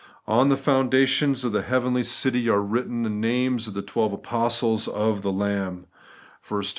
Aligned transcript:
On 0.25 0.49
the 0.49 0.57
foundations 0.57 1.45
of 1.45 1.51
the 1.51 1.61
heavenly 1.61 2.01
city 2.01 2.49
are 2.49 2.59
written 2.59 3.03
the 3.03 3.09
names 3.11 3.67
of 3.67 3.75
the 3.75 3.83
twelve 3.83 4.13
apostles 4.13 4.87
of 4.87 5.21
the 5.21 5.31
Lamb 5.31 5.81
(xxi 6.43 6.47
14). 6.47 6.69